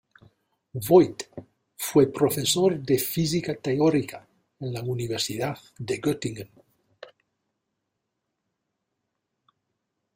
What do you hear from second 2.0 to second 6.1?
profesor de física teórica en la Universidad de